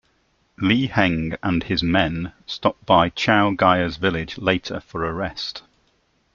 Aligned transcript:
Lei 0.57 0.87
Heng 0.87 1.35
and 1.43 1.61
his 1.65 1.83
men 1.83 2.33
stop 2.47 2.75
by 2.87 3.09
Chao 3.09 3.51
Gai's 3.51 3.97
village 3.97 4.39
later 4.39 4.79
for 4.79 5.05
a 5.05 5.13
rest. 5.13 5.61